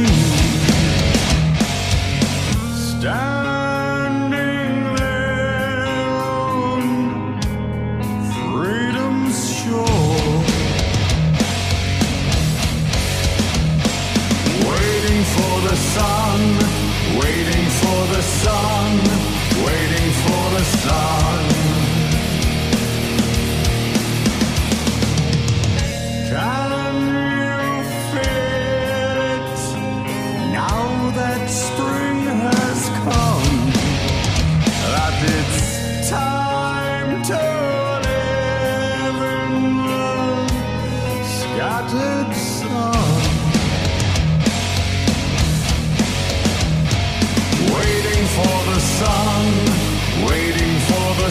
song 20.86 21.25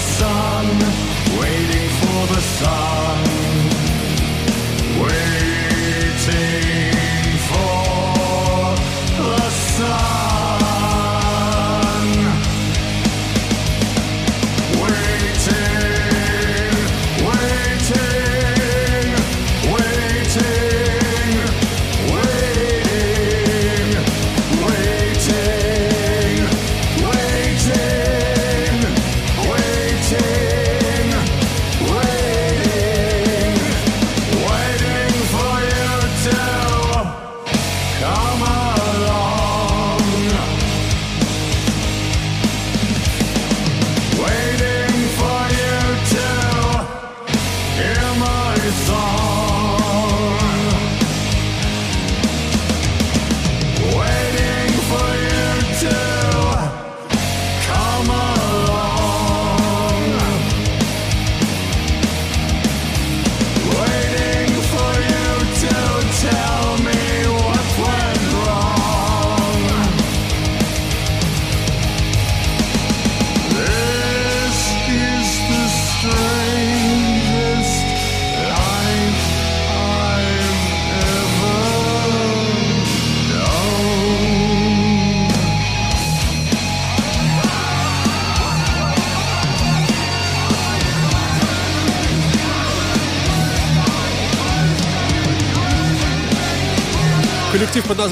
sun, 0.05 0.65
waiting 1.39 1.89
for 2.01 2.33
the 2.33 2.41
sun. 2.41 3.24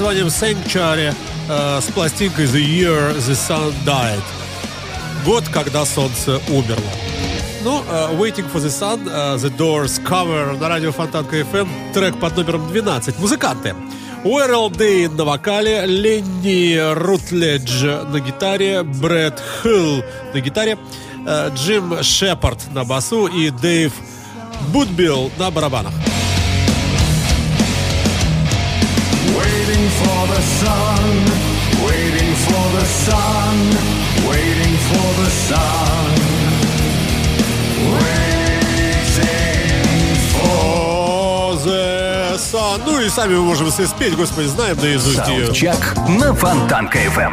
Названием 0.04 0.26
Sanctuary 0.26 1.14
э, 1.48 1.80
с 1.80 1.84
пластинкой 1.92 2.44
The 2.44 2.62
Year 2.62 3.16
the 3.16 3.32
Sun 3.32 3.72
Died. 3.86 4.20
Год, 5.24 5.44
когда 5.48 5.86
солнце 5.86 6.42
умерло. 6.50 6.90
Ну, 7.62 7.82
э, 7.88 8.14
Waiting 8.18 8.52
for 8.52 8.60
the 8.60 8.68
Sun, 8.68 9.08
э, 9.08 9.36
The 9.36 9.56
Doors 9.56 10.04
Cover 10.04 10.60
на 10.60 10.68
радио 10.68 10.92
Фонтанка 10.92 11.40
FM, 11.40 11.94
трек 11.94 12.20
под 12.20 12.36
номером 12.36 12.68
12. 12.68 13.18
Музыканты. 13.18 13.74
Уэрл 14.24 14.68
Дейн 14.68 15.16
на 15.16 15.24
вокале, 15.24 15.86
Ленни 15.86 16.76
Рутледж 16.92 17.86
на 17.86 18.20
гитаре, 18.20 18.82
Брэд 18.82 19.42
Хилл 19.62 20.04
на 20.34 20.40
гитаре, 20.40 20.76
э, 21.26 21.50
Джим 21.54 22.02
Шепард 22.02 22.58
на 22.74 22.84
басу 22.84 23.26
и 23.26 23.48
Дэйв 23.48 23.94
Будбилл 24.70 25.30
на 25.38 25.50
барабанах. 25.50 25.94
For 30.24 30.34
the 30.34 30.42
sun, 30.42 31.10
waiting 31.86 32.34
for 32.46 32.64
the 32.78 32.84
sun, 32.84 33.56
waiting 34.28 34.74
for 34.88 35.08
the 35.20 35.30
sun. 35.48 36.10
Waiting 37.98 39.04
for 39.12 39.96
For 40.32 41.56
the 41.66 42.38
sun. 42.38 42.82
Ну 42.86 43.00
и 43.00 43.08
сами 43.08 43.34
мы 43.34 43.42
можем 43.42 43.70
все 43.70 43.86
спеть, 43.86 44.16
господи, 44.16 44.46
знаем 44.46 44.76
наизусть 44.78 45.26
ее. 45.28 45.46
Саундчек 45.46 45.96
на 46.08 46.34
Фонтанка 46.34 46.98
FM. 46.98 47.32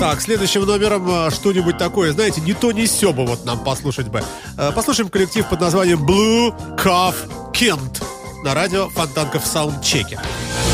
Так, 0.00 0.20
следующим 0.20 0.62
номером 0.62 1.08
а, 1.08 1.30
что-нибудь 1.30 1.78
такое, 1.78 2.12
знаете, 2.12 2.40
не 2.40 2.54
то, 2.54 2.72
не 2.72 2.86
сё 2.86 3.12
бы 3.12 3.24
вот 3.24 3.44
нам 3.44 3.62
послушать 3.62 4.08
бы. 4.08 4.24
Э, 4.58 4.72
Послушаем 4.72 5.08
коллектив 5.08 5.46
под 5.48 5.60
названием 5.60 6.04
Blue 6.04 6.52
Calf 6.76 7.14
Kent 7.52 8.02
на 8.42 8.54
радио 8.54 8.88
Фонтанка 8.88 9.38
в 9.38 9.46
саундчеке. 9.46 10.18
Ну, 10.20 10.71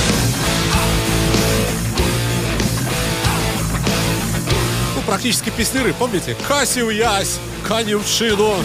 практически 5.08 5.48
песнеры, 5.48 5.94
помните? 5.94 6.36
Касю 6.46 6.90
ясь, 6.90 7.38
шину. 8.06 8.56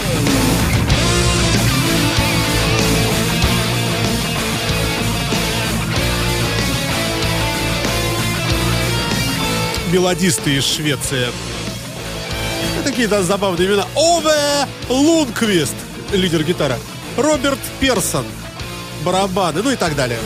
Мелодисты 9.89 10.57
из 10.57 10.65
Швеции. 10.65 11.27
Да, 13.07 13.23
забавные 13.23 13.69
имена. 13.69 13.85
Ове 13.95 14.67
Лунквист, 14.89 15.75
лидер 16.11 16.43
гитара. 16.43 16.77
Роберт 17.15 17.59
Персон, 17.79 18.25
барабаны, 19.05 19.61
ну 19.63 19.71
и 19.71 19.77
так 19.77 19.95
далее. 19.95 20.19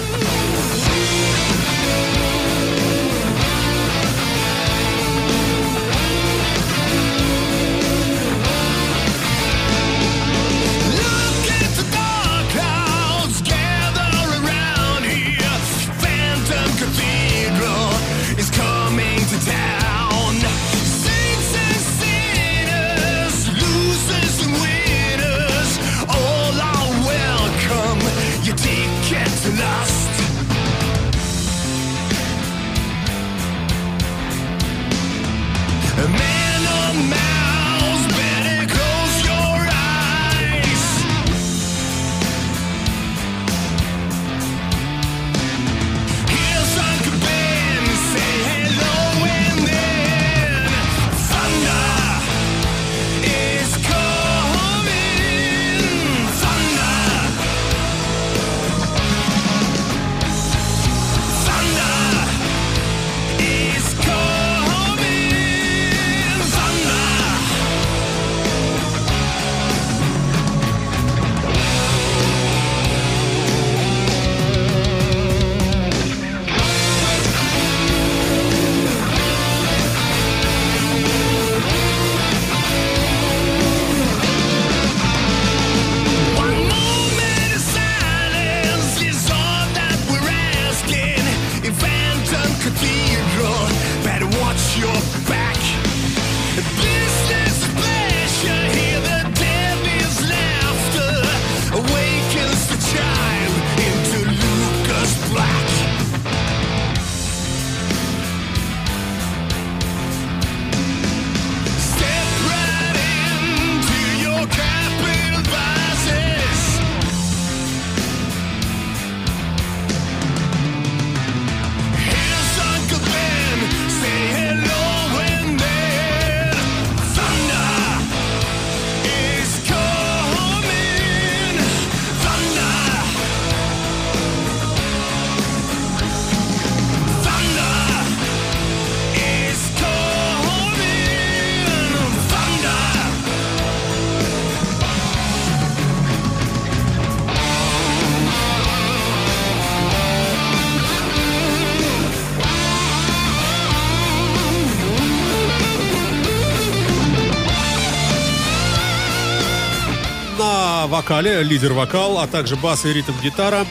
Вокале, 161.08 161.42
лидер 161.42 161.72
вокал, 161.72 162.20
а 162.20 162.28
также 162.28 162.58
бас 162.58 162.84
и 162.84 162.92
ритм-гитара. 162.92 163.66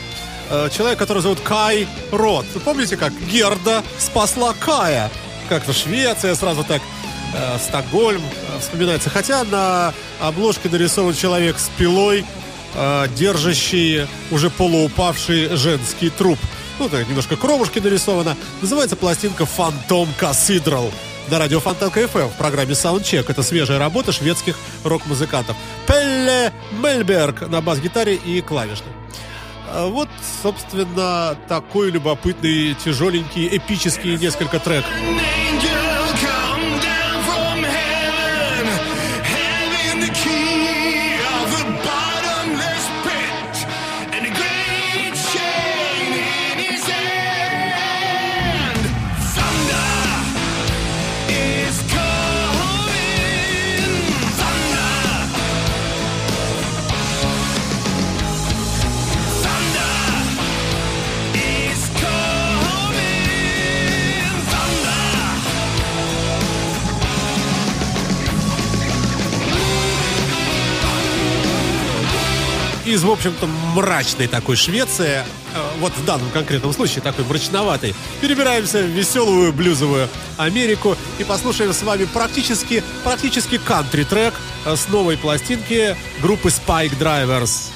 э, 0.49 0.70
Человек, 0.74 0.99
который 0.99 1.20
зовут 1.20 1.39
Кай 1.41 1.87
Рот. 2.11 2.47
Помните, 2.64 2.97
как 2.97 3.12
Герда 3.30 3.82
спасла 3.99 4.55
Кая? 4.59 5.11
Как-то 5.51 5.74
Швеция 5.74 6.34
сразу 6.34 6.64
так, 6.64 6.80
э, 7.34 7.59
Стокгольм 7.59 8.22
э, 8.22 8.59
вспоминается. 8.59 9.11
Хотя 9.11 9.45
на 9.45 9.93
обложке 10.18 10.70
нарисован 10.70 11.14
человек 11.14 11.59
с 11.59 11.68
пилой, 11.76 12.24
держащий 13.18 14.07
уже 14.30 14.51
полуупавший 14.51 15.57
женский 15.57 16.11
труп. 16.11 16.39
Ну, 16.78 16.89
так 16.89 17.07
немножко 17.09 17.37
кровушки 17.37 17.78
нарисовано. 17.78 18.37
Называется 18.61 18.97
пластинка 18.97 19.47
«Фантом 19.47 20.09
Кассидрал» 20.18 20.91
на 21.31 21.39
радио 21.39 21.61
Фонтанка 21.61 22.01
FM 22.03 22.29
в 22.29 22.39
программе 22.39 22.72
Soundcheck. 22.72 23.27
Это 23.29 23.43
свежая 23.43 23.79
работа 23.79 24.12
шведских 24.12 24.57
рок-музыкантов. 24.85 25.57
Пелле 25.87 26.53
Мельберг 26.72 27.49
на 27.49 27.61
бас-гитаре 27.61 28.14
и 28.14 28.41
клавишных. 28.41 28.89
А 29.68 29.89
Вот, 29.89 30.09
собственно, 30.43 31.37
такой 31.49 31.91
любопытный, 31.91 32.74
тяжеленький, 32.74 33.49
эпический 33.57 34.16
несколько 34.16 34.59
трек. 34.59 34.85
В 73.07 73.13
общем-то, 73.13 73.47
мрачной 73.47 74.27
такой 74.27 74.57
Швеции, 74.57 75.23
э, 75.55 75.71
вот 75.79 75.93
в 75.93 76.05
данном 76.05 76.29
конкретном 76.31 76.73
случае 76.73 77.03
такой 77.03 77.25
мрачноватой, 77.25 77.95
перебираемся 78.21 78.83
в 78.83 78.87
веселую 78.87 79.53
блюзовую 79.53 80.09
Америку 80.37 80.97
и 81.19 81.25
послушаем 81.25 81.73
с 81.73 81.83
вами 81.83 82.05
практически, 82.05 82.83
практически 83.05 83.59
кантри-трек 83.59 84.35
э, 84.65 84.75
с 84.75 84.89
новой 84.89 85.17
пластинки 85.17 85.97
группы 86.21 86.49
Spike 86.49 86.99
Drivers. 86.99 87.71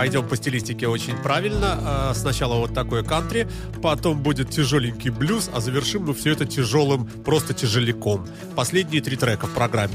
Пойдем 0.00 0.26
по 0.26 0.34
стилистике 0.34 0.88
очень 0.88 1.14
правильно. 1.14 1.78
А, 1.84 2.14
Сначала 2.14 2.54
вот 2.54 2.72
такое 2.72 3.02
кантри, 3.02 3.46
потом 3.82 4.22
будет 4.22 4.48
тяжеленький 4.48 5.10
блюз, 5.10 5.50
а 5.52 5.60
завершим 5.60 6.06
мы 6.06 6.14
все 6.14 6.32
это 6.32 6.46
тяжелым, 6.46 7.04
просто 7.06 7.52
тяжеляком. 7.52 8.26
Последние 8.56 9.02
три 9.02 9.16
трека 9.16 9.46
в 9.46 9.52
программе. 9.52 9.92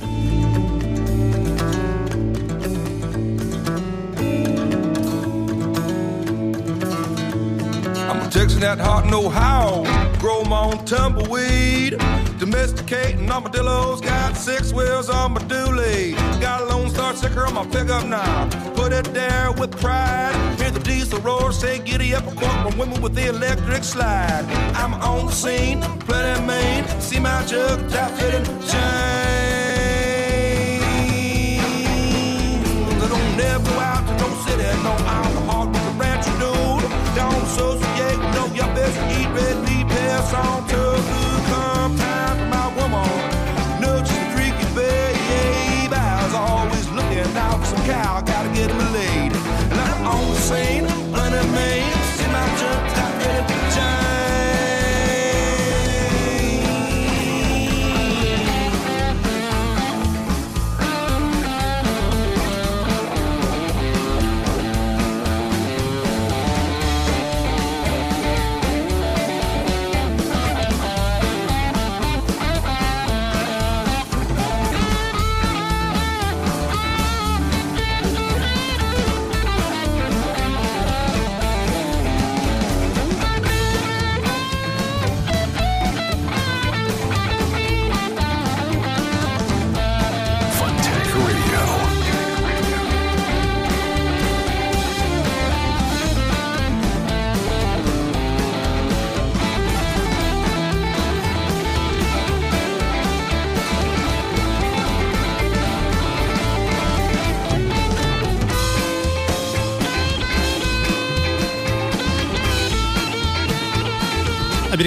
I'm 8.08 8.22
a 8.22 8.30
Texan 8.30 8.62
at 8.62 8.80
heart, 8.80 9.08
know 9.08 9.28
how. 9.28 9.86
Grow 10.20 10.43
my 10.43 10.66
own 10.66 10.86
tumbleweed. 10.86 11.99
Domesticating 12.38 13.31
armadillos. 13.31 14.01
Got 14.01 14.36
six 14.36 14.73
wheels 14.73 15.09
on 15.09 15.33
my 15.33 15.41
dually. 15.41 16.15
Got 16.41 16.61
a 16.61 16.65
Lone 16.65 16.89
Star 16.89 17.15
sticker 17.15 17.45
on 17.45 17.53
my 17.53 17.65
pickup 17.67 18.05
now. 18.07 18.49
Put 18.75 18.91
it 18.91 19.05
there 19.13 19.51
with 19.53 19.71
pride. 19.79 20.36
Hear 20.59 20.71
the 20.71 20.81
diesel 20.81 21.19
roar, 21.21 21.53
say 21.53 21.79
giddy 21.79 22.13
up 22.13 22.27
a 22.27 22.36
quote 22.36 22.61
from 22.63 22.77
women 22.77 23.01
with 23.01 23.15
the 23.15 23.27
electric 23.27 23.83
slide. 23.83 24.45
I'm 24.75 24.93
on 24.95 25.27
the 25.27 25.31
scene, 25.31 25.81
plenty 26.01 26.45
main. 26.45 26.86
See 26.99 27.19
my 27.19 27.45
jug, 27.45 27.89
tap 27.89 28.11
fitting 28.19 28.43
chains. 28.43 28.75
I 33.01 33.07
don't 33.07 33.38
never 33.38 33.63
go 33.63 33.79
out 33.79 34.05
to 34.07 34.13
no 34.17 34.29
city, 34.43 34.63
no 34.83 34.91
alcohol 34.91 35.67
with 35.67 35.88
a 35.88 35.91
rancher 35.97 36.31
dude. 36.41 36.83
Don't 37.15 37.43
associate, 37.43 38.19
no 38.36 38.45
your 38.53 38.67
best 38.75 38.97
eat 39.17 39.29
red 39.29 39.57
meat, 39.63 39.88
pass 39.88 40.33
on 40.33 40.67
to 40.67 40.75
the 40.75 41.45
come 41.47 42.05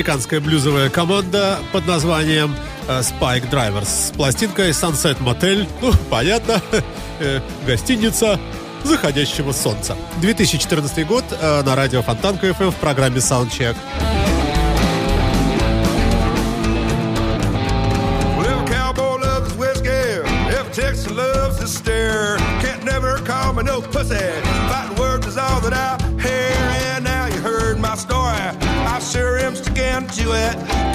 Американская 0.09 0.41
блюзовая 0.41 0.89
команда 0.89 1.59
под 1.71 1.87
названием 1.87 2.57
э, 2.89 3.01
Spike 3.01 3.51
Drivers 3.51 3.85
с 3.85 4.11
пластинкой 4.17 4.71
Sunset 4.71 5.19
Motel. 5.19 5.69
Ну, 5.83 5.93
понятно, 6.09 6.63
э, 7.21 7.43
гостиница 7.67 8.41
заходящего 8.85 9.53
солнца. 9.53 9.99
2014 10.23 11.07
год 11.07 11.25
э, 11.31 11.63
на 11.63 11.77
радио 11.77 12.01
Фонтанка 12.01 12.47
FM 12.47 12.71
в 12.71 12.77
программе 12.77 13.19
Soundcheck. 13.19 13.77
Cowboy 18.67 19.19
loves 21.11 21.61
his 21.61 21.77
stare. 21.77 22.39
Can't 22.63 22.83
never 22.83 23.19
call 23.27 23.53
me 23.53 23.63
no 23.63 23.83
pussy. 23.83 24.48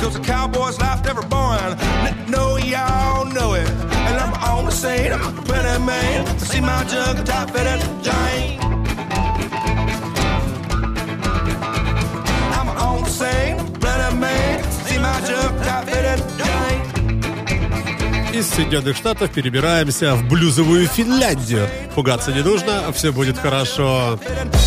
Cause 0.03 0.17
a 0.17 0.19
cowboy's 0.19 0.77
life 0.81 1.01
never 1.05 1.21
boring. 1.21 1.77
N- 1.79 2.25
No, 2.29 2.57
y'all 2.57 3.23
know 3.25 3.53
it. 3.53 3.69
And 4.07 4.17
I'm 4.23 4.33
on 4.51 4.65
the 4.65 4.71
scene. 4.71 5.13
I'm 5.13 5.33
plenty 5.45 5.79
man. 5.85 6.25
See 6.39 6.59
my 6.59 6.83
jug 6.91 7.25
top 7.25 7.49
fitted 7.51 7.79
giant. 8.03 8.61
I'm 12.57 12.67
on 12.87 13.03
the 13.03 13.09
scene. 13.09 13.55
Plenty 13.79 14.17
man. 14.19 14.63
See 14.85 14.97
my 14.99 15.21
jug 15.27 15.51
top 15.63 15.85
fitted 15.85 16.19
giant. 16.37 16.83
Из 18.35 18.49
Соединенных 18.49 18.97
Штатов 18.97 19.31
перебираемся 19.31 20.15
в 20.15 20.27
блюзовую 20.27 20.85
Финляндию. 20.87 21.69
Пугаться 21.95 22.33
не 22.33 22.41
нужно, 22.41 22.91
все 22.91 23.13
будет 23.13 23.37
хорошо. 23.37 24.19
Roll 24.19 24.62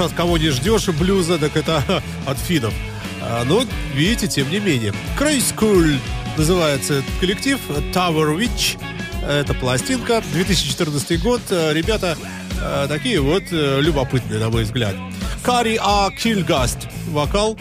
уж 0.00 0.06
от 0.06 0.12
кого 0.16 0.38
не 0.38 0.50
ждешь 0.50 0.88
блюза, 0.88 1.38
так 1.38 1.56
это 1.56 1.82
от 2.26 2.38
финнов. 2.38 2.74
А, 3.22 3.44
но, 3.44 3.64
видите, 3.94 4.28
тем 4.28 4.50
не 4.50 4.58
менее. 4.58 4.92
Crazy 5.18 5.54
Cool 5.56 5.98
называется 6.36 6.94
этот 6.94 7.10
коллектив. 7.20 7.58
Tower 7.92 8.36
Witch. 8.36 8.78
Это 9.26 9.54
пластинка. 9.54 10.22
2014 10.32 11.22
год. 11.22 11.42
Э, 11.50 11.72
Ребята 11.74 12.16
э, 12.60 12.86
такие 12.88 13.20
вот 13.20 13.44
э, 13.50 13.80
любопытные, 13.80 14.40
на 14.40 14.48
мой 14.48 14.64
взгляд. 14.64 14.94
Кари 15.42 15.78
А. 15.80 16.10
Кильгаст. 16.10 16.88
Вокал. 17.08 17.58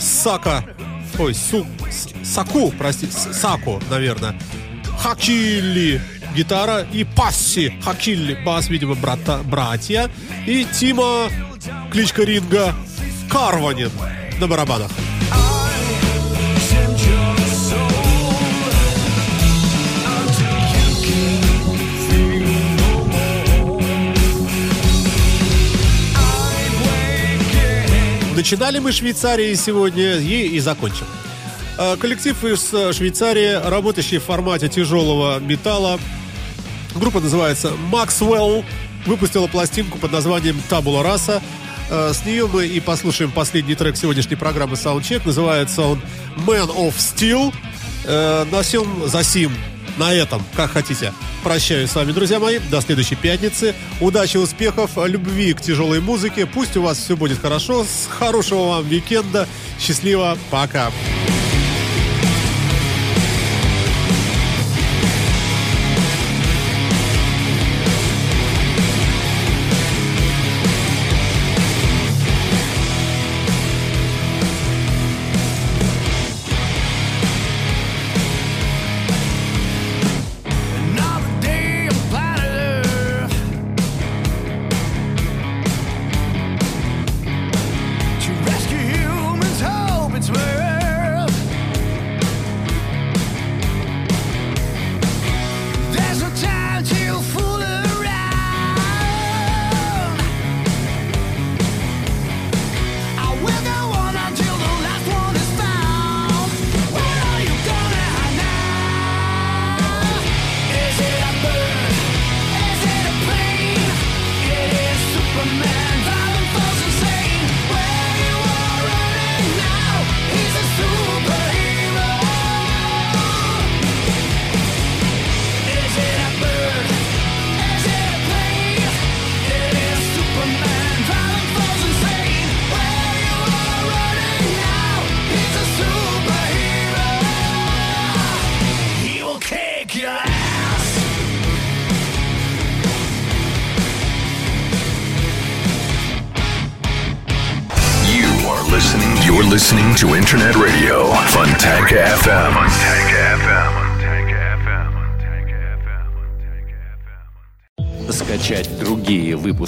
Сака. 0.00 0.64
Ой, 1.18 1.34
Су... 1.34 1.66
Саку, 2.24 2.72
простите. 2.76 3.12
Саку, 3.12 3.80
наверное. 3.88 4.38
Хакили 4.98 6.00
гитара 6.36 6.86
и 6.92 7.04
Пасси 7.04 7.80
Хакилли 7.82 8.34
бас, 8.44 8.68
видимо, 8.68 8.94
брата, 8.94 9.40
братья. 9.42 10.10
И 10.46 10.64
Тима, 10.64 11.30
кличка 11.90 12.24
Ринга, 12.24 12.74
Карванин 13.30 13.90
на 14.38 14.46
барабанах. 14.46 14.90
Начинали 28.36 28.78
мы 28.78 28.92
Швейцарии 28.92 29.54
сегодня 29.54 30.18
и, 30.18 30.48
и 30.48 30.60
закончим. 30.60 31.06
Э, 31.78 31.96
Коллектив 31.96 32.44
из 32.44 32.72
э, 32.74 32.92
Швейцарии, 32.92 33.68
работающий 33.68 34.18
в 34.18 34.24
формате 34.24 34.68
тяжелого 34.68 35.38
металла. 35.40 35.98
Группа 36.98 37.20
называется 37.20 37.72
Maxwell. 37.92 38.64
Выпустила 39.06 39.46
пластинку 39.46 39.98
под 39.98 40.12
названием 40.12 40.60
Tabula 40.68 41.02
Rasa. 41.02 41.40
Э, 41.90 42.12
С 42.12 42.24
нее 42.26 42.46
мы 42.48 42.66
и 42.66 42.80
послушаем 42.80 43.30
последний 43.30 43.74
трек 43.74 43.96
сегодняшней 43.96 44.36
программы 44.36 44.74
Soundcheck. 44.74 45.22
Называется 45.24 45.82
он 45.82 46.00
Man 46.36 46.68
of 46.76 46.94
Steel. 46.96 47.54
Э, 48.04 48.44
На 48.50 48.62
сем, 48.64 49.06
за 49.08 49.22
сим, 49.22 49.52
на 49.96 50.12
этом, 50.12 50.42
как 50.54 50.72
хотите. 50.72 51.12
Прощаюсь 51.44 51.90
с 51.90 51.94
вами, 51.94 52.10
друзья 52.12 52.40
мои. 52.40 52.58
До 52.70 52.80
следующей 52.80 53.14
пятницы. 53.14 53.74
Удачи, 54.00 54.36
успехов, 54.38 54.90
любви 54.96 55.52
к 55.54 55.60
тяжелой 55.60 56.00
музыке. 56.00 56.46
Пусть 56.46 56.76
у 56.76 56.82
вас 56.82 56.98
все 56.98 57.16
будет 57.16 57.40
хорошо. 57.40 57.84
С 57.84 58.08
хорошего 58.08 58.68
вам 58.68 58.88
викенда. 58.88 59.46
Счастливо. 59.78 60.36
Пока. 60.50 60.90